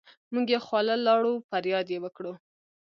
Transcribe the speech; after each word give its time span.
مونږ 0.33 0.47
يې 0.53 0.59
خواله 0.65 0.95
لاړو 1.07 1.33
فرياد 1.49 1.87
يې 1.93 1.99
وکړو 2.03 2.33